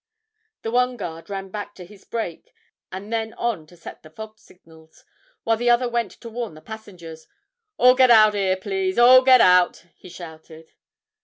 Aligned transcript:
The 0.63 0.71
one 0.71 0.97
guard 0.97 1.29
ran 1.29 1.49
back 1.49 1.75
to 1.75 1.85
his 1.85 2.05
break, 2.05 2.55
and 2.91 3.13
then 3.13 3.35
on 3.35 3.67
to 3.67 3.77
set 3.77 4.01
the 4.01 4.09
fog 4.09 4.39
signals, 4.39 5.05
while 5.43 5.57
the 5.57 5.69
other 5.69 5.87
went 5.87 6.09
to 6.21 6.27
warn 6.31 6.55
the 6.55 6.59
passengers. 6.59 7.27
'All 7.77 7.93
get 7.93 8.09
out 8.09 8.33
'ere, 8.33 8.57
please; 8.57 8.97
all 8.97 9.21
get 9.21 9.41
out!' 9.41 9.85
he 9.95 10.09
shouted. 10.09 10.73